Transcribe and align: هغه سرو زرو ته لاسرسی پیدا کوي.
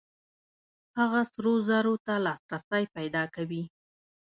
هغه 0.99 1.21
سرو 1.31 1.53
زرو 1.67 1.93
ته 2.05 2.13
لاسرسی 2.25 2.83
پیدا 2.95 3.23
کوي. 3.35 3.63